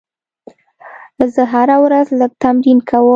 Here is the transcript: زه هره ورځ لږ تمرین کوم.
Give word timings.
زه 1.33 1.43
هره 1.53 1.77
ورځ 1.85 2.07
لږ 2.19 2.31
تمرین 2.43 2.79
کوم. 2.89 3.09